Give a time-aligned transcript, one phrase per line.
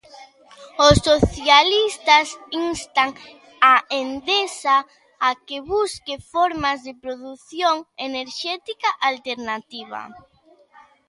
[0.87, 2.27] Os socialistas
[2.67, 3.09] instan
[3.73, 4.77] a Endesa
[5.27, 7.75] a que busque formas de produción
[8.07, 10.01] enerxética alternativa.